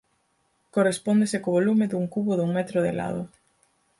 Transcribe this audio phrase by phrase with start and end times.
[0.75, 3.21] Correspóndese co volume dun cubo dun metro de lado.